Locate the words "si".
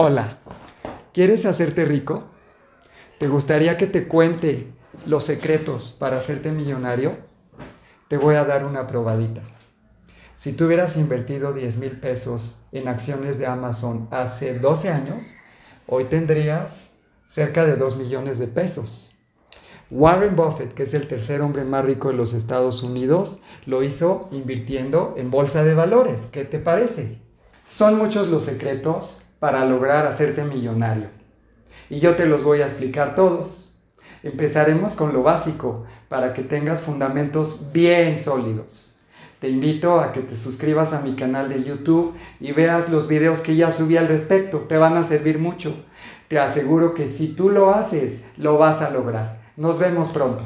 10.36-10.52, 47.06-47.28